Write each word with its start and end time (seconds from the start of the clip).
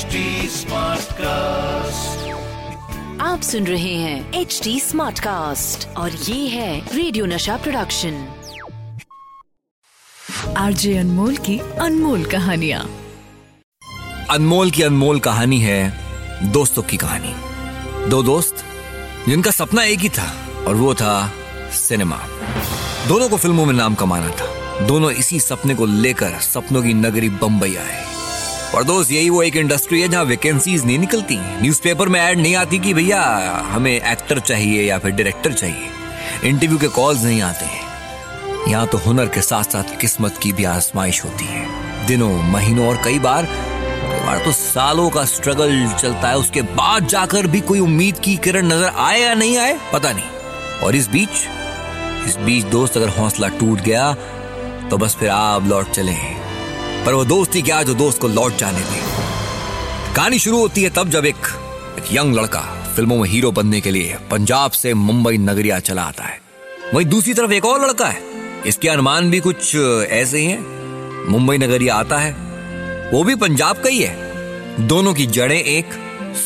HD 0.00 0.18
Smartcast. 0.48 2.20
आप 3.20 3.40
सुन 3.42 3.66
रहे 3.66 3.94
हैं 3.94 4.32
एच 4.32 4.60
डी 4.64 4.80
स्मार्ट 4.80 5.18
कास्ट 5.18 5.88
और 5.96 6.10
ये 6.10 6.48
है 6.48 6.96
रेडियो 6.96 7.26
नशा 7.26 7.56
प्रोडक्शन 7.56 8.28
आरजे 10.56 10.96
अनमोल 10.98 11.36
की 11.36 11.58
अनमोल 11.58 12.24
कहानिया। 12.24 12.86
अनमोल 14.30 14.70
की 14.70 14.82
अनमोल 14.82 15.20
कहानी 15.20 15.60
है 15.60 16.00
दोस्तों 16.44 16.82
की 16.82 16.96
कहानी। 16.96 17.34
दो 18.08 18.22
दोस्त 18.22 18.64
जिनका 19.28 19.50
सपना 19.50 19.84
एक 19.84 19.98
ही 19.98 20.08
था 20.08 20.34
और 20.66 20.74
वो 20.74 20.94
था 20.94 21.32
सिनेमा। 21.72 22.20
दोनों 23.08 23.28
को 23.28 23.36
फ़िल्मों 23.36 23.66
में 23.66 23.74
नाम 23.74 23.94
कमाना 23.94 24.28
था। 24.28 24.80
दोनों 24.86 25.10
इसी 25.10 25.40
सपने 25.40 25.74
को 25.74 25.86
लेकर 25.86 26.40
सपनों 26.40 26.82
की 26.82 26.94
नगरी 26.94 27.28
बंबई 27.28 27.74
आए। 27.76 28.19
और 28.74 28.84
दोस्त, 28.84 29.10
यही 29.12 29.30
वो 29.30 29.42
एक 29.42 29.56
इंडस्ट्री 29.56 30.00
है 30.00 30.08
जहाँ 30.08 30.24
वैकेंसीज 30.24 30.84
नहीं 30.84 30.98
निकलती। 30.98 31.36
न्यूज़पेपर 31.62 32.08
में 32.08 32.20
ऐड 32.20 32.38
नहीं 32.38 32.54
आती 32.56 32.78
कि 32.78 32.94
भैया, 32.94 33.22
हमें 33.70 33.92
एक्टर 33.92 34.38
चाहिए 34.40 34.82
या 34.82 34.98
फिर 34.98 35.10
डायरेक्टर 35.10 35.52
चाहिए। 35.52 36.48
इंटरव्यू 36.48 36.78
के 36.78 36.88
कॉल्स 36.90 37.22
नहीं 37.24 37.40
आते 37.42 37.64
हैं। 37.64 38.68
यहाँ 38.68 38.86
तो 38.86 38.98
हुनर 38.98 39.26
के 39.26 39.40
साथ 39.42 39.64
साथ 39.64 39.98
किस्मत 40.00 40.38
की 40.42 40.52
भी 40.52 40.64
आजमाइश 40.66 41.24
होती 41.24 41.44
है। 41.44 41.66
दिनों, 42.06 42.32
महीनों 42.52 42.88
और 42.88 43.02
कई 43.04 43.18
बार 43.18 43.48
बार 44.26 44.38
तो 44.44 44.52
सालों 44.52 45.08
का 45.10 45.24
स्ट्रगल 45.24 45.88
चलता 45.92 46.28
है। 46.28 46.36
उसके 46.38 46.62
बाद 46.62 47.06
जाकर 47.08 47.46
भी 47.46 47.60
कोई 47.62 47.80
उम्मीद 47.80 48.18
की 48.18 48.36
किरण 48.36 48.66
नज़र 48.66 48.92
आए 48.98 49.20
या 49.20 49.34
नहीं 49.34 49.56
आए, 49.58 49.78
पता 49.92 50.12
नहीं। 50.12 50.78
और 50.82 50.96
इस 50.96 51.08
बीच 51.08 51.46
इस 52.26 52.36
बीच 52.38 52.64
दोस्त, 52.66 52.96
अगर 52.96 53.08
हौसला 53.10 53.48
टूट 53.50 53.80
गया 53.80 54.12
तो 54.90 54.98
बस 54.98 55.16
फिर 55.16 55.28
आप 55.30 55.66
लौट 55.66 55.90
चले 55.90 56.12
पर 57.06 57.12
वो 57.12 57.24
दोस्ती 57.24 57.62
क्या 57.62 57.82
जो 57.82 57.94
दोस्त 57.94 58.20
को 58.20 58.28
लौट 58.28 58.56
जाने 58.56 58.80
दे। 58.80 59.00
कहानी 60.16 60.38
शुरू 60.38 60.58
होती 60.58 60.82
है 60.82 60.90
तब 60.90 61.10
जब 61.10 61.26
एक, 61.26 61.36
एक 61.98 62.04
यंग 62.12 62.34
लड़का 62.34 62.60
फ़िल्मों 62.96 63.16
में 63.16 63.28
हीरो 63.28 63.52
बनने 63.52 63.80
के 63.80 63.90
लिए 63.90 64.18
पंजाब 64.30 64.70
से 64.70 64.94
मुंबई 64.94 65.38
नगरिया 65.38 65.78
चला 65.78 66.02
आता 66.02 66.24
है। 66.24 66.40
वहीं 66.94 67.06
दूसरी 67.06 67.34
तरफ़ 67.34 67.52
एक 67.52 67.64
और 67.64 67.86
लड़का 67.86 68.06
है। 68.06 68.22
इसके 68.66 68.88
अनुमान 68.88 69.30
भी 69.30 69.40
कुछ 69.40 69.76
ऐसे 70.08 70.38
ही 70.38 70.46
हैं। 70.46 70.80
मुंबई 71.28 71.58
नगरिया 71.58 71.94
आता 71.94 72.18
है। 72.18 72.32
वो 73.12 73.24
भी 73.24 73.34
पंजाब 73.34 73.76
का 73.76 73.88
ही 73.88 74.02
है। 74.02 74.30
दोनों 74.86 75.14
की 75.14 75.26
जड़ें 75.26 75.64
एक 75.64 75.90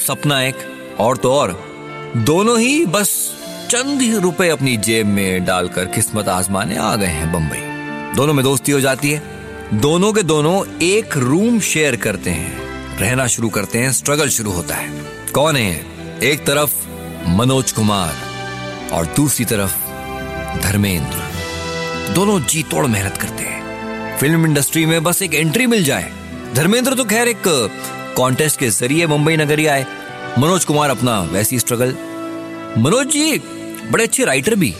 सपना 0.06 0.42
एक 0.42 0.56
और 1.00 1.16
तो 1.16 1.33
और। 1.33 1.64
दोनों 2.16 2.61
ही 2.61 2.86
बस 2.86 3.33
चंद 3.70 4.02
ही 4.02 4.18
रुपए 4.18 4.48
अपनी 4.48 4.77
जेब 4.77 5.06
में 5.06 5.44
डालकर 5.44 5.84
किस्मत 5.84 6.28
आजमाने 6.28 6.77
आ 6.77 6.96
गए 6.96 7.06
हैं 7.06 7.33
बंबई। 7.33 7.74
दोनों 8.16 8.34
में 8.34 8.44
दोस्ती 8.44 8.72
हो 8.72 8.80
जाती 8.80 9.11
है। 9.11 9.33
दोनों 9.75 10.12
के 10.12 10.22
दोनों 10.22 10.78
एक 10.83 11.17
रूम 11.17 11.61
शेयर 11.61 11.97
करते 11.97 12.30
हैं। 12.30 12.98
रहना 12.98 13.27
शुरू 13.27 13.48
करते 13.48 13.78
हैं, 13.78 13.92
स्ट्रगल 13.92 14.28
शुरू 14.28 14.50
होता 14.50 14.75
है। 14.75 14.89
कौन 15.34 15.56
है? 15.56 15.86
एक 16.22 16.44
तरफ़ 16.47 16.75
मनोज 17.28 17.72
कुमार 17.72 18.14
और 18.92 19.06
दूसरी 19.06 19.45
तरफ़ 19.45 19.75
धर्मेंद्र। 20.62 22.12
दोनों 22.14 22.41
जी 22.41 22.62
तोड़ 22.62 22.86
मेहनत 22.86 23.17
करते 23.17 23.42
हैं। 23.42 24.19
फ़िल्म 24.19 24.47
इंडस्ट्री 24.47 24.86
में 24.86 25.02
बस 25.02 25.22
एक 25.22 25.34
एंट्री 25.34 25.67
मिल 25.67 25.84
जाए। 25.84 26.12
धर्मेंद्र 26.55 26.95
तो 26.95 27.05
खैर 27.05 27.28
एक 27.28 27.42
कॉन्टेस्ट 28.17 28.58
के 28.58 28.70
ज़रिए 28.70 29.06
मुंबई 29.06 29.36
नगरी 29.36 29.67
आए। 29.67 29.86
मनोज 30.39 30.64
कुमार 30.64 30.91
अपना 30.91 31.20
वैसी 31.22 31.58
स्ट्रगल 31.58 31.97
मनोज 32.78 33.06
जी, 33.06 33.39
बड़े 33.91 34.05
अच्छे 34.05 34.25
राइटर 34.25 34.55
भी। 34.55 34.75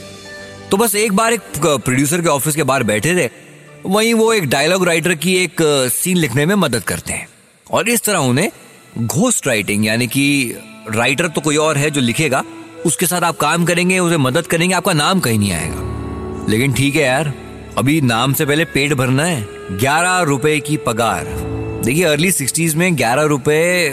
तो 0.71 0.77
बस 0.77 0.95
एक 0.95 1.13
बार 1.13 1.33
एक 1.33 1.41
प्रोड्यूसर 1.59 2.23
के 2.23 2.29
ऑफ़िस 2.29 2.55
के 2.55 2.63
बाहर 2.63 2.83
बैठे 2.83 3.15
थे। 3.17 3.44
वहीं 3.87 4.15
वो 4.15 4.33
एक 4.33 4.45
डायलॉग 4.45 4.87
राइटर 4.87 5.15
की 5.15 5.37
एक 5.37 5.57
सीन 5.93 6.17
लिखने 6.17 6.47
में 6.47 6.55
मदद 6.55 6.83
करते 6.83 7.13
हैं। 7.13 7.29
और 7.71 7.89
इस 7.89 8.03
तरह 8.03 8.19
उन्हें 8.19 8.51
घोस्ट 8.99 9.47
राइटिंग 9.47 9.87
यानी 9.87 10.07
कि 10.07 10.55
राइटर 10.91 11.29
तो 11.29 11.41
कोई 11.41 11.57
और 11.57 11.79
है 11.79 11.91
जो 11.91 12.01
लिखेगा, 12.01 12.45
उसके 12.87 13.07
साथ 13.07 13.23
आप 13.23 13.37
काम 13.37 13.65
करेंगे, 13.65 13.99
उसे 13.99 14.17
मदद 14.17 14.47
करेंगे, 14.47 14.75
आपका 14.75 14.93
नाम 14.93 15.21
कहीं 15.21 15.39
नहीं 15.39 15.53
आएगा। 15.53 16.47
लेकिन 16.49 16.73
ठीक 16.73 16.97
है 16.97 17.03
यार, 17.03 17.33
अभी 17.79 18.01
नाम 18.01 18.33
से 18.33 18.47
पहले 18.47 18.65
पेट 18.65 18.93
भरना 18.93 19.25
है, 19.25 19.49
ग्यारह 19.79 20.19
रुपए 20.19 20.61
की 20.61 20.77
पगार। 20.77 21.25
देखिए 21.85 22.05
अर्ली 22.05 22.33
सिक्सटीज 22.33 22.75
में 22.75 22.97
ग्यारह 22.97 23.23
रुपए 23.23 23.87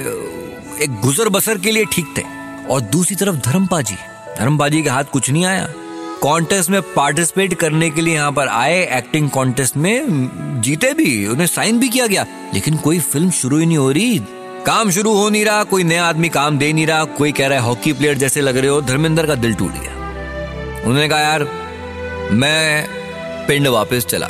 एक 0.81 0.99
गुजर 1.01 1.29
बसर 1.29 1.57
के 1.57 1.71
लिए 1.71 1.85
ठीक 1.85 2.13
थे। 2.17 2.23
और 2.69 2.81
दूसरी 2.81 3.15
तरफ़ 3.15 3.35
धर्मपाजी। 3.35 3.95
धर्मपाजी 4.39 4.83
के 4.83 4.89
हाथ 4.89 5.03
कुछ 5.03 5.29
नहीं 5.29 5.45
आया। 5.45 5.73
कॉन्टेस्ट 6.21 6.69
में 6.69 6.81
पार्टिसिपेट 6.81 7.53
करने 7.53 7.89
के 7.89 8.01
लिए 8.01 8.13
यहाँ 8.13 8.31
पर 8.31 8.47
आए 8.47 8.97
एक्टिंग 8.97 9.29
कॉन्टेस्ट 9.29 9.77
में 9.77 10.05
जीते 10.61 10.93
भी, 10.93 11.27
उन्हें 11.27 11.47
साइन 11.47 11.79
भी 11.79 11.89
किया 11.89 12.07
गया। 12.07 12.25
लेकिन 12.53 12.77
कोई 12.77 12.99
फ़िल्म 12.99 13.31
शुरू 13.31 13.57
ही 13.57 13.65
नहीं 13.65 13.77
हो 13.77 13.91
रही। 13.91 14.21
काम 14.65 14.91
शुरू 14.91 15.13
हो 15.13 15.29
नहीं 15.29 15.45
रहा, 15.45 15.63
कोई 15.63 15.83
नया 15.83 16.05
आदमी 16.05 16.29
काम 16.29 16.57
दे 16.57 16.73
नहीं 16.73 16.87
रहा, 16.87 17.03
कोई 17.03 17.31
कह 17.31 17.47
रहा 17.47 17.59
है 17.59 17.65
हॉकी 17.65 17.93
प्लेयर 17.93 18.17
जैसे 18.17 18.41
लग 18.41 18.57
रहे 18.57 18.67
हो, 18.67 18.81
धर्मेंद्र 18.81 19.27
का 19.27 19.35
दिल 19.35 19.53
टूट 19.53 19.71
गया। 19.71 19.91
उन्होंने 20.85 21.09
कहा, 21.09 21.19
यार, 21.19 21.47
मैं 22.31 22.87
पिंड 23.47 23.67
वापस 23.67 24.05
चला। 24.05 24.29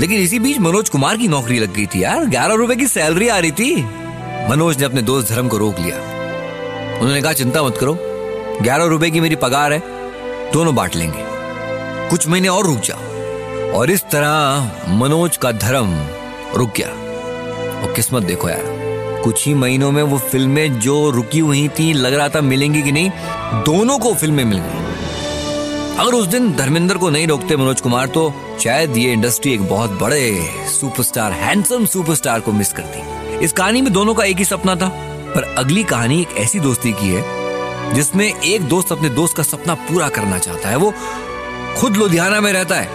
लेकिन 0.00 0.20
इसी 0.20 0.38
बीच 0.38 0.58
मनोज 0.58 0.88
कुमार 0.88 1.16
की 1.16 1.28
नौकरी 1.28 1.58
लग 1.58 1.74
गई 1.74 1.86
थी, 1.86 2.04
यार, 2.04 2.24
ग्यारह 2.24 2.54
रुपए 2.54 2.76
की 2.76 2.86
सैलरी 2.86 3.28
आ 3.28 3.38
रही 3.38 3.50
थी। 3.50 3.82
मनोज 4.50 4.78
ने 4.78 4.84
अपने 4.84 5.02
दोस्त 5.02 5.28
धर्म 5.28 5.48
को 5.48 5.58
रोक 5.58 5.80
लिया। 5.80 5.96
उन्होंने 6.98 7.22
कहा, 7.22 7.32
चिंता 7.32 7.62
मत 7.62 7.76
करो, 7.80 7.98
ग्यारह 8.62 8.84
रुपए 8.84 9.10
की 9.10 9.20
मेरी 9.20 9.36
पगार 9.36 9.72
है 9.72 9.97
दोनों 10.52 10.74
बांट 10.74 10.96
लेंगे। 10.96 11.24
कुछ 12.10 12.28
महीने 12.28 12.48
और 12.48 12.66
रुक 12.66 12.78
जाओ। 12.78 13.72
और 13.72 13.90
इस 13.90 14.02
तरह 14.02 14.70
मनोज 14.88 15.36
का 15.36 15.52
धर्म 15.52 15.94
रुक 16.56 16.72
गया। 16.76 16.88
और 17.82 17.92
किस्मत 17.96 18.22
देखो 18.22 18.48
यार, 18.48 18.62
कुछ 19.24 19.46
ही 19.46 19.54
महीनों 19.54 19.90
में 19.90 20.02
वो 20.02 20.18
फ़िल्में 20.18 20.80
जो 20.80 21.10
रुकी 21.10 21.38
हुई 21.38 21.68
थी, 21.68 21.92
लग 21.92 22.14
रहा 22.14 22.28
था 22.28 22.40
मिलेंगी 22.40 22.82
कि 22.82 22.92
नहीं, 22.92 23.10
दोनों 23.64 23.98
को 23.98 24.14
फ़िल्में 24.14 24.44
मिल 24.44 24.58
गई। 24.58 24.86
अगर 25.96 26.12
उस 26.12 26.26
दिन 26.26 26.52
धर्मेंद्र 26.56 26.98
को 26.98 27.10
नहीं 27.10 27.26
रोकते 27.26 27.56
मनोज 27.56 27.80
कुमार 27.80 28.06
तो 28.06 28.32
शायद 28.64 28.96
ये 28.96 29.12
इंडस्ट्री 29.12 29.52
एक 29.54 29.68
बहुत 29.68 29.90
बड़े 29.90 30.48
सुपरस्टार, 30.70 31.32
हैंडसम 31.32 31.86
सुपरस्टार 31.86 32.40
को 32.40 32.52
मिस 32.52 32.72
करती। 32.72 33.44
इस 33.44 33.52
कहानी 33.52 33.80
में 33.80 33.92
दोनों 33.92 34.14
का 34.14 34.24
एक 34.24 34.36
ही 34.36 34.44
सपना 34.44 34.76
था, 34.76 34.88
पर 35.34 35.54
अगली 35.58 35.84
कहानी 35.84 36.20
एक 36.20 36.36
ऐसी 36.36 36.60
दोस्ती 36.60 36.92
की 36.92 37.08
है 37.08 37.37
जिसमें 37.94 38.40
एक 38.40 38.62
दोस्त 38.62 38.92
अपने 38.92 39.08
दोस्त 39.08 39.36
का 39.36 39.42
सपना 39.42 39.74
पूरा 39.74 40.08
करना 40.08 40.38
चाहता 40.38 40.68
है, 40.68 40.76
वो 40.76 40.94
खुद 41.78 41.96
लुधियाना 41.96 42.40
में 42.40 42.52
रहता 42.52 42.74
है, 42.74 42.88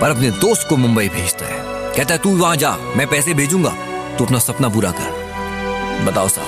पर 0.00 0.10
अपने 0.10 0.30
दोस्त 0.30 0.66
को 0.68 0.76
मुंबई 0.76 1.08
भेजता 1.08 1.46
है। 1.46 1.58
कहता 1.96 2.14
है, 2.14 2.18
तू 2.18 2.36
वहाँ 2.36 2.56
जा, 2.56 2.76
मैं 2.96 3.06
पैसे 3.06 3.34
भेजूँगा, 3.34 3.70
तू 4.18 4.24
अपना 4.24 4.38
सपना 4.38 4.68
पूरा 4.68 4.90
कर। 4.90 6.04
बताओ 6.04 6.28
साहब, 6.28 6.46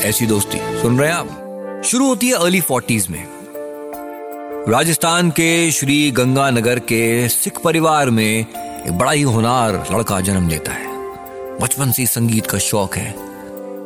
ऐसी 0.00 0.26
दोस्ती, 0.26 0.58
सुन 0.82 0.98
रहे 0.98 1.08
हैं 1.08 1.16
आप? 1.16 1.82
शुरू 1.84 2.06
होती 2.06 2.28
है 2.28 2.34
अर्ली 2.34 2.60
फोर्टीज 2.60 3.08
में। 3.08 3.28
राजस्थान 4.68 5.30
के 5.30 5.70
श्री 5.70 6.10
गंगानगर 6.10 6.78
के 6.78 7.28
सिख 7.28 7.58
परिवार 7.64 8.10
में 8.10 8.46
एक 8.86 8.92
बड़ा 8.92 9.12
ही 9.12 9.22
होनार 9.22 9.86
लड़का 9.92 10.20
जन्म 10.20 10.48
लेता 10.48 10.72
है। 10.72 10.86
बचपन 11.58 11.92
से 11.92 12.06
संगीत 12.06 12.46
का 12.46 12.58
शौक 12.58 12.96
है। 12.96 13.29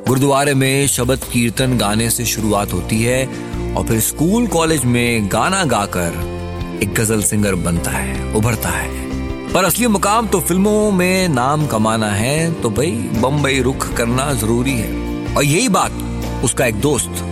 गुरुद्वारे 0.09 0.53
में 0.55 0.87
शब्द 0.87 1.23
कीर्तन 1.25 1.77
गाने 1.79 2.09
से 2.11 2.25
शुरुआत 2.25 2.73
होती 2.73 3.01
है 3.03 3.27
और 3.75 3.87
फिर 3.87 4.01
स्कूल, 4.01 4.47
कॉलेज 4.47 4.85
में 4.85 5.29
गाना 5.33 5.63
गाकर 5.65 6.81
एक 6.83 6.93
गज़ल 6.95 7.23
सिंगर 7.23 7.55
बनता 7.55 7.91
है, 7.91 8.33
उभरता 8.35 8.69
है। 8.69 9.53
पर 9.53 9.65
असली 9.65 9.87
मुकाम 9.87 10.27
तो 10.27 10.41
फ़िल्मों 10.41 10.91
में 10.93 11.29
नाम 11.29 11.67
कमाना 11.67 12.09
है 12.09 12.53
तो 12.63 12.71
भाई 12.71 12.91
बम्बई 13.23 13.61
रुख 13.61 13.89
करना 13.97 14.33
ज़रूरी 14.33 14.73
है। 14.73 15.35
और 15.35 15.45
यही 15.45 15.69
बात 15.69 16.43
उसका 16.45 16.67
एक 16.67 16.81
दोस्त, 16.81 17.23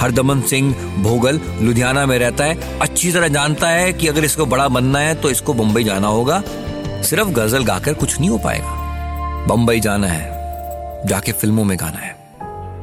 हरदमन 0.00 0.40
सिंह 0.40 0.74
भोगल, 0.98 1.40
लुधियाना 1.60 2.04
में 2.06 2.18
रहता 2.18 2.44
है। 2.44 2.78
अच्छी 2.78 3.12
तरह 3.12 3.28
जानता 3.28 3.68
है 3.68 3.92
कि 3.92 4.06
अगर 4.08 4.24
इसको 4.24 4.46
बड़ा 4.46 4.68
बनना 4.68 4.98
है 4.98 5.14
तो 5.14 5.30
इसको 5.30 5.54
बम्बई 5.54 5.84
जाना 5.84 6.08
होगा। 6.08 6.42
सिर्फ़ 7.02 7.28
गज़ल 7.30 7.64
गाकर 7.64 7.94
कुछ 7.94 8.18
नहीं 8.20 8.30
हो 8.30 8.38
पाएगा। 8.38 9.46
बम्बई 9.48 9.80
जाना 9.80 10.06
है। 10.06 10.40
जाके 11.06 11.32
फ़िल्मों 11.32 11.64
में 11.64 11.78
गाना 11.80 11.98
है। 11.98 12.16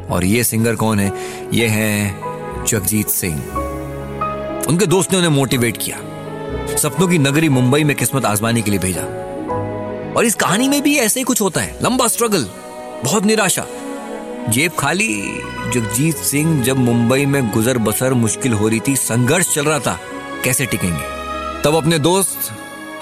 और 0.05 0.25
ये 0.25 0.43
सिंगर 0.43 0.75
कौन 0.75 0.99
है? 0.99 1.11
ये 1.53 1.67
है 1.67 2.15
जगजीत 2.65 3.07
सिंह। 3.07 3.35
उनके 4.67 4.85
दोस्त 4.85 5.11
ने 5.11 5.17
उन्हें 5.17 5.31
मोटिवेट 5.31 5.77
किया। 5.77 5.97
सपनों 6.77 7.07
की 7.07 7.17
नगरी 7.17 7.49
मुंबई 7.49 7.83
में 7.83 7.95
किस्मत 7.95 8.25
आजमाने 8.25 8.61
के 8.61 8.71
लिए 8.71 8.79
भेजा। 8.79 9.01
और 10.17 10.25
इस 10.25 10.35
कहानी 10.35 10.69
में 10.69 10.81
भी 10.81 10.97
ऐसे 10.97 11.19
ही 11.19 11.23
कुछ 11.23 11.41
होता 11.41 11.61
है। 11.61 11.79
लंबा 11.83 12.07
स्ट्रगल 12.07 12.49
बहुत 13.03 13.23
निराशा। 13.23 13.65
जेब 14.49 14.71
खाली, 14.79 15.41
जगजीत 15.73 16.15
सिंह 16.15 16.63
जब 16.63 16.77
मुंबई 16.77 17.25
में 17.25 17.51
गुजर 17.51 17.77
बसर 17.77 18.13
मुश्किल 18.13 18.53
हो 18.53 18.67
रही 18.67 18.81
थी, 18.87 18.95
संघर्ष 18.95 19.55
चल 19.55 19.65
रहा 19.65 19.79
था, 19.79 19.99
कैसे 20.43 20.65
टिकेंगे? 20.65 21.03
तब 21.63 21.75
अपने 21.75 21.99
दोस्त 21.99 22.51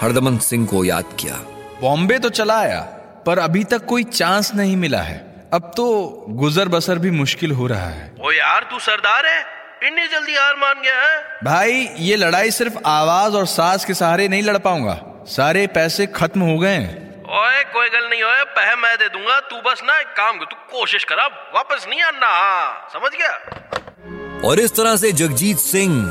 हरदमन 0.02 0.38
सिंह 0.38 0.66
को 0.66 0.86
याद 0.86 1.06
किया। 1.20 1.34
बॉम्बे 1.82 2.20
तो 2.20 2.30
चला 2.30 2.60
आया। 2.60 2.97
पर 3.28 3.40
अभी 3.40 3.64
तक 3.64 3.86
कोई 3.86 4.04
चांस 4.04 4.52
नहीं 4.56 4.76
मिला 4.78 5.02
है। 5.02 5.16
अब 5.54 5.72
तो 5.78 5.86
गुजर 6.30 6.68
बसर 6.68 7.00
भी 7.00 7.12
मुश्किल 7.12 7.52
हो 7.52 7.68
रहा 7.68 7.90
है। 7.90 8.12
ओ 8.26 8.32
यार 8.32 8.68
तू 8.72 8.80
सरदार 8.80 9.26
है? 9.26 9.40
इतनी 9.84 10.08
जल्दी 10.08 10.36
हार 10.36 10.56
मान 10.56 10.82
गया 10.84 11.02
है? 11.02 11.18
भाई 11.44 11.90
ये 12.00 12.16
लड़ाई 12.16 12.52
सिर्फ़ 12.52 12.78
आवाज़ 12.86 13.36
और 13.36 13.46
सास 13.46 13.86
के 13.86 13.94
सहारे 13.94 14.28
नहीं 14.28 14.44
लड़ 14.44 14.58
पाऊँगा। 14.58 15.26
सारे 15.28 15.68
पैसे 15.68 16.06
खत्म 16.06 16.42
हो 16.42 16.58
गए 16.60 16.70
हैं। 16.70 16.96
ओए 17.40 17.64
कोई 17.64 17.90
गल 17.90 18.10
नहीं 18.10 18.24
ओए 18.24 18.44
पैसे 18.56 18.76
मैं 18.76 18.96
दे 18.98 19.10
दूँगा। 19.10 19.40
तू 19.40 19.56
बस 19.70 19.82
ना 19.84 20.00
एक 20.00 20.08
काम 20.08 20.38
कर 20.38 20.46
तू 20.46 20.80
कोशिश 20.80 21.04
करा 21.04 21.26
वापस 21.56 21.86
नहीं 21.90 22.02
आना। 22.02 22.28
हाँ 22.28 22.90
समझ 22.94 23.12
गया? 23.12 24.50
और 24.50 24.60
इस 24.60 24.76
तरह 24.76 24.96
से 24.96 25.12
जगजीत 25.12 25.58
सिंह 25.58 26.02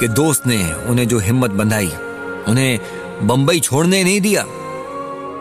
के 0.00 0.08
दोस्त 0.08 0.46
ने 0.46 0.72
उन्हें 0.72 1.08
जो 1.08 1.18
हिम्मत 1.18 1.50
बंधाई 1.50 1.90
उन्हें 2.48 3.26
बंबई 3.26 3.60
छोड़ने 3.60 4.04
नहीं 4.04 4.20
दिया। 4.20 4.44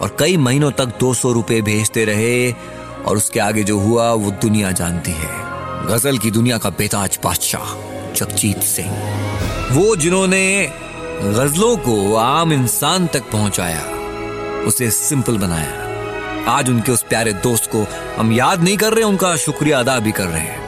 और 0.01 0.15
कई 0.19 0.38
महीनों 0.38 0.71
तक 0.71 0.97
200 1.00 1.31
रुपए 1.31 1.62
भेजते 1.62 2.06
रहे 2.06 2.51
और 3.06 3.18
उसके 3.18 3.39
आगे 3.39 3.63
जो 3.63 3.80
हुआ, 3.80 4.12
वो 4.12 4.31
दुनिया 4.31 4.71
जानती 4.71 5.12
है। 5.12 5.30
गज़ल 5.88 6.18
की 6.18 6.31
दुनिया 6.31 6.57
का 6.57 6.69
बेताज 6.69 7.19
बादशाह, 7.24 7.74
जगजीत 8.13 8.59
सिंह। 8.59 8.92
वो 9.71 9.95
जिन्होंने 9.95 10.71
गजलों 11.21 11.77
को 11.77 12.15
आम 12.15 12.53
इंसान 12.53 13.07
तक 13.07 13.31
पहुँचाया, 13.31 13.81
उसे 14.68 14.92
सिंपल 14.92 15.38
बनाया। 15.38 16.51
आज 16.51 16.69
उनके 16.69 16.92
उस 16.92 17.01
प्यारे 17.01 17.33
दोस्त 17.33 17.69
को 17.71 17.86
हम 18.18 18.31
याद 18.31 18.63
नहीं 18.63 18.77
कर 18.77 18.94
रहे, 18.94 19.03
उनका 19.03 19.36
शुक्रिया 19.36 19.80
अदा 19.80 20.00
भी 20.00 20.12
कर 20.12 20.25
रहे 20.25 20.42
हैं। 20.42 20.65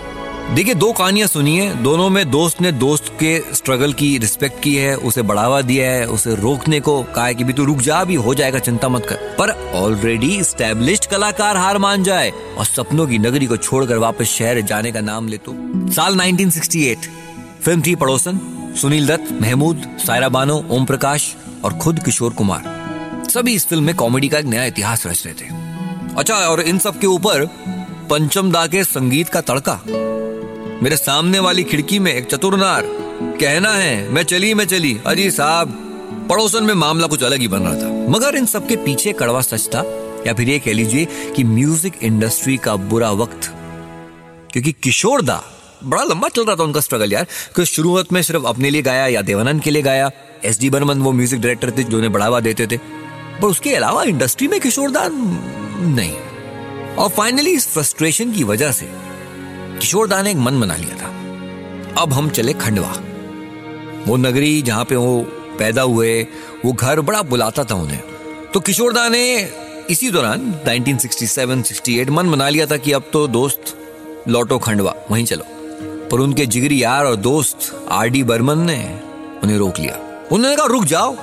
देखिए, 0.56 0.74
दो 0.74 0.92
कहानियाँ 0.94 1.28
सुनिए। 1.28 1.74
दोनों 1.74 2.10
में 2.10 2.32
दोस्त 2.32 2.62
ने 2.62 2.72
दोस्त 2.72 3.08
के 3.08 3.56
स्ट्रगल 3.56 3.94
की 3.94 4.18
रिस्पेक्ट 4.18 4.64
की 4.64 4.76
है, 4.76 4.96
उसे 4.96 5.22
बढ़ावा 5.22 5.62
दिया 5.62 5.92
है, 5.92 6.08
उसे 6.08 6.36
रोकने 6.36 6.80
को 6.80 7.04
कहा 7.04 7.26
है 7.26 7.36
कि 7.36 7.44
भी 7.44 7.54
तू 7.54 7.66
रुक 7.66 7.78
जा 7.78 8.04
भी 8.04 8.16
हो 8.16 8.36
जाएगा, 8.36 8.60
चिंता 8.60 8.90
मत 8.90 9.06
कर। 9.06 9.16
पर 9.16 9.72
ऑलरेडी 9.74 10.44
स्टैब्लिश्ड 10.44 11.06
कलाकार 11.06 11.58
हार 11.58 11.78
मान 11.78 12.04
जाए 12.04 12.32
और 12.58 12.66
सपनों 12.66 13.08
की 13.08 13.18
नगरी 13.18 13.46
को 13.46 13.58
छोड़कर 13.58 13.98
वापस 13.98 14.26
शहर 14.26 14.62
जाने 14.62 14.92
का 14.92 15.02
नाम 15.02 15.28
ले 15.28 15.38
तो। 15.38 15.54
साल 15.92 16.16
1968 16.16 16.98
फ़िल्म 17.62 17.82
थी 17.82 17.96
पड़ोसन, 17.96 18.40
सुनील 18.82 19.08
दत्त, 19.08 19.42
महमूद, 19.42 19.98
सायरा 20.08 20.30
बानो 20.30 20.66
ओम 20.70 20.86
प्रकाश 20.86 21.36
और 21.64 21.74
खुद 21.74 22.00
किशोर 22.00 22.34
कुमार। 22.34 22.64
सभी 23.30 23.54
इस 23.54 23.68
फ़िल्म 23.68 23.84
में 23.84 23.96
कॉमेडी 23.96 24.28
का 24.28 24.40
एक 24.40 24.46
नया 24.46 24.66
इतिहास 24.66 25.08
रच 25.08 25.24
रहे 25.26 25.34
थे। 25.34 25.50
अच्छा 26.18 26.36
और 26.36 26.62
इन 26.62 26.80
सब 26.80 27.00
के 27.00 27.08
ऊपर 27.08 27.46
पंचम 28.10 28.52
दा 28.52 28.68
के 28.68 28.84
संगीत 28.84 29.30
का 29.30 29.42
तड़का। 29.42 29.82
मेरे 30.84 30.98
सामने 30.98 31.40
वाली 31.40 31.64
खिड़की 31.64 32.00
में 32.00 32.14
एक 32.14 32.26
चतुरनार। 32.26 32.84
कहना 33.40 33.72
है, 33.72 34.10
मैं 34.10 34.24
चली 34.24 34.54
मैं 34.54 34.66
चली। 34.66 35.00
अजी 35.06 35.32
साहब, 35.32 35.70
पड़ोसन 36.30 36.64
में 36.64 36.74
मामला 36.74 37.08
कुछ 37.08 37.24
अलग 37.24 37.40
ही 37.40 37.48
बन 37.48 37.60
रहा 37.60 37.74
था। 37.74 38.10
मगर 38.10 38.36
इन 38.36 38.46
सबके 38.46 38.76
पीछे 38.76 39.14
कड़वा 39.14 39.42
सच 39.42 39.68
था 39.68 39.80
या 40.28 40.34
फिर 40.34 40.50
ये 40.50 40.60
कह 40.60 40.74
लीजिए 40.74 41.06
कि 41.06 41.44
म्यूज़िक 41.44 41.94
इंडस्ट्री 42.04 42.58
का 42.58 42.76
बुरा 42.76 43.12
वक्त? 43.12 43.54
क्योंकि 44.54 44.72
किशोर 44.72 45.22
दा, 45.22 45.44
बड़ा 45.84 46.04
लंबा 46.04 46.28
चल 46.28 46.46
रहा 46.46 46.56
था 46.56 46.64
उनका 46.64 46.80
स्ट्रगल 46.80 47.14
यार। 47.14 47.28
कि 47.56 47.66
शुरुआत 47.66 48.14
में 48.14 48.22
सिर्फ़ 48.22 48.46
अपने 48.46 48.70
लिए 48.70 48.82
गाया 48.82 49.08
या 49.08 49.22
देवानंद 49.22 49.62
के 49.62 49.72
लिए 49.72 49.82
गाया? 49.82 50.12
एस 50.46 50.60
डी 50.60 50.70
बर्मन 50.70 51.00
वो 51.00 51.12
म्यूज़िक 51.12 51.42
डायरेक्टर 51.42 51.72
थे 51.72 51.84
जो 51.84 51.98
उन्हें 51.98 52.14
बढ़ावा 52.14 52.40
देते 52.40 52.68
थे। 52.68 52.78
पर 53.42 53.48
उसके 53.48 53.76
अलावा 53.76 54.04
इंडस्ट्री 54.04 54.48
में 54.48 54.60
किशोर 54.60 54.92
दा 54.92 55.10
नहीं। 55.12 56.14
और 56.96 57.10
फाइनली 57.10 57.52
इस 57.52 57.68
फ्रस्ट्रेशन 57.68 58.32
की 58.32 58.44
वजह 58.44 58.72
से 58.72 59.07
किशोर 59.80 60.08
दा 60.08 60.22
ने 60.22 60.32
एक 60.32 60.38
मन 60.38 60.60
बना 60.60 60.76
लिया 60.76 60.96
था। 60.96 61.08
अब 62.02 62.14
हम 62.14 62.30
चले 62.30 62.54
खंडवा। 62.54 62.94
वो 64.08 64.18
नगरी 64.18 64.62
जहाँ 64.62 64.86
पे 64.86 64.96
वो 64.96 65.22
पैदा 65.60 65.82
हुए, 65.82 66.28
वो 66.66 66.74
घर 66.74 67.02
बड़ा 67.02 67.22
बुलाता 67.22 67.64
था 67.64 67.76
उन्हें। 67.76 68.02
तो 68.54 68.60
किशोरदा 68.60 69.10
ने 69.10 69.52
इसी 69.90 70.12
दौरान 70.12 70.52
1967-68 70.66 72.10
मन 72.10 72.32
बना 72.32 72.50
लिया 72.50 72.66
था 72.66 72.78
कि 72.78 72.92
अब 72.92 73.04
तो 73.14 73.28
दोस्त 73.28 73.78
लौटो 74.28 74.58
खंडवा, 74.58 74.96
वहीं 75.12 75.26
चलो। 75.26 75.44
पर 76.12 76.20
उनके 76.20 76.46
जिगरी 76.46 76.84
यार 76.84 77.06
और 77.06 77.16
दोस्त 77.16 77.88
आर 77.92 78.08
डी 78.08 78.24
बर्मन 78.24 78.60
ने 78.60 79.00
उन्हें 79.44 79.58
रोक 79.58 79.80
लिया। 79.80 80.28
उन्होंने 80.32 80.56
कहा, 80.56 80.66
रुक 80.66 80.84
जाओ, 80.84 81.16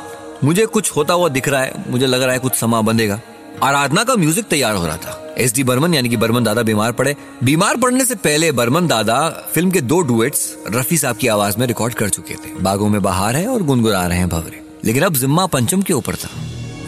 मुझे 0.45 0.67
कुछ 0.67 0.97
होता 0.97 1.15
हुआ 1.15 1.29
दिख 1.29 1.49
रहा 1.49 1.63
है, 1.63 1.85
मुझे 1.89 2.07
लग 2.07 2.23
रहा 2.23 2.33
है 2.33 2.39
कुछ 2.39 2.55
समा 2.55 2.81
बंधेगा। 2.81 3.21
आराधना 3.63 4.05
का 4.05 4.15
म्यूज़िक 4.15 4.45
तैयार 4.45 4.75
हो 4.75 4.87
रहा 4.87 4.97
था। 4.97 5.24
एस 5.39 5.55
डी 5.55 5.65
बर्मन, 5.65 5.95
यानी 5.95 6.09
कि 6.09 6.17
बर्मन 6.17 6.45
दादा 6.45 6.63
बीमार 6.63 6.93
पड़े। 6.93 7.17
बीमार 7.45 7.77
पड़ने 7.77 8.05
से 8.05 8.15
पहले 8.15 8.53
बर्मन 8.53 8.87
दादा 8.87 9.29
फ़िल्म 9.29 9.71
के 9.71 9.81
दो 9.81 10.01
डुएट्स 10.01 10.57
रफी 10.71 10.99
साहब 10.99 11.17
की 11.17 11.27
आवाज़ 11.27 11.59
में 11.59 11.67
रिकॉर्ड 11.67 11.95
कर 11.95 12.09
चुके 12.09 12.35
थे। 12.35 12.61
बागों 12.61 12.89
में 12.89 13.03
बहार 13.03 13.37
है 13.37 13.47
और 13.47 13.63
गुनगुना 13.63 14.07
रहे 14.07 14.19
हैं 14.19 14.29
भवरे। 14.29 14.63
लेकिन 14.85 15.03
अब 15.03 15.15
जिम्मा 15.15 15.47
पंचम 15.47 15.83
के 15.83 15.93
ऊपर 15.93 16.17
था। 16.17 16.31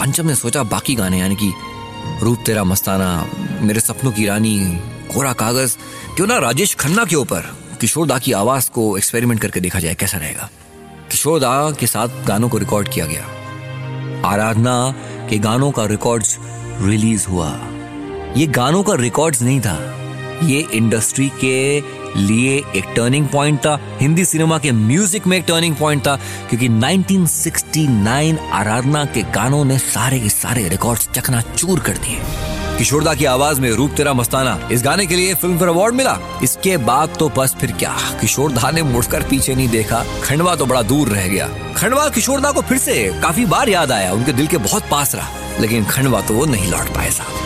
पंचम 0.00 0.26
ने 0.26 0.34
सोचा, 0.34 0.62
बाकी 0.62 0.94
गाने, 0.94 1.19
यानी 1.19 1.37
कि 1.37 1.52
रूप 2.22 2.38
तेरा 2.46 2.64
मस्ताना, 2.64 3.28
मेरे 3.60 3.81
सपनों 3.81 4.12
की 4.12 4.26
रानी 4.26 4.81
कोरा 5.14 5.32
कागज़, 5.32 5.76
क्यों 6.16 6.26
ना 6.26 6.38
राजेश 6.38 6.75
खन्ना 6.75 7.04
के 7.04 7.16
ऊपर 7.16 7.58
किशोर 7.81 8.06
दा 8.06 8.19
की 8.19 8.32
आवाज़ 8.32 8.70
को 8.70 8.96
एक्सपेरिमेंट 8.96 9.40
करके 9.40 9.60
देखा 9.60 9.78
जाए, 9.78 9.94
कैसा 9.94 10.19
रहेगा? 10.19 10.50
किशोर 11.10 11.40
दा 11.40 11.70
के 11.70 11.87
साथ 11.87 12.08
गानों 12.26 12.49
को 12.49 12.58
रिकॉर्ड 12.58 12.88
किया 12.88 13.06
गया। 13.06 13.25
आराधना 14.28 14.94
के 15.31 15.38
गानों 15.38 15.70
का 15.70 15.84
रिकॉर्ड 15.84 16.25
रिलीज़ 16.82 17.26
हुआ। 17.26 17.60
ये 18.37 18.47
गानों 18.47 18.83
का 18.83 18.94
रिकॉर्ड्स 18.94 19.43
नहीं 19.43 19.61
था। 19.61 19.79
ये 20.43 20.59
इंडस्ट्री 20.73 21.29
के 21.29 21.81
लिए 22.17 22.56
एक 22.77 22.85
टर्निंग 22.97 23.29
पॉइंट 23.29 23.59
था। 23.59 23.79
हिंदी 24.00 24.25
सिनेमा 24.25 24.59
के 24.59 24.73
म्यूज़िक 24.73 25.27
में 25.27 25.37
एक 25.37 25.44
टर्निंग 25.49 25.77
पॉइंट 25.77 26.03
था, 26.03 26.17
क्योंकि 26.49 26.69
1969 26.69 28.38
आराधना 28.53 29.05
के 29.05 29.23
गानों 29.23 29.65
ने 29.65 29.79
सारे 29.79 30.21
के 30.21 30.29
सारे 30.29 30.69
रिकॉर्ड्स 30.69 31.09
चकनाचूर 31.09 31.81
कर 31.81 31.97
दिए। 31.97 32.19
किशोरदा 32.79 33.15
की 33.15 33.25
आवाज़ 33.25 33.61
में 33.61 33.71
रूप 33.71 33.91
तेरा 33.91 34.12
मस्ताना, 34.12 34.69
इस 34.73 34.83
गाने 34.83 35.06
के 35.06 35.17
लिए 35.17 35.35
फ़िल्म 35.35 35.59
फेयर 35.59 35.69
अवार्ड 35.69 35.94
मिला। 35.94 36.19
इसके 36.43 36.77
बाद 36.77 37.17
तो 37.19 37.29
बस 37.29 37.56
फिर 37.61 37.73
क्या? 37.73 37.97
किशोरदा 38.21 38.71
ने 38.71 38.83
मुड़कर 38.83 39.23
पीछे 39.23 39.55
नहीं 39.55 39.69
देखा। 39.69 40.05
खंडवा 40.25 40.55
तो 40.56 40.67
बड़ा 40.67 40.83
दूर 40.83 41.09
रह 41.09 41.27
गया। 41.29 41.49
खंडवा, 41.77 42.09
किशोरदा 42.09 42.53
को 42.53 42.62
फिर 42.62 42.79
से 42.79 43.12
काफ़ी 43.23 43.47
बार 43.47 43.69
याद 43.69 43.93
आया। 43.93 44.12
उनके 44.12 44.33
दिल 44.33 44.47
के 44.47 44.56
बहुत 44.59 44.88
पास 44.91 45.15
रहा, 45.15 45.29
लेकिन 45.61 45.85
खंडवा 45.85 46.21
तो 46.21 46.35
वो 46.35 46.44
नहीं 46.44 46.71
लौट 46.71 46.94
पाए 46.94 47.11
साहब 47.11 47.45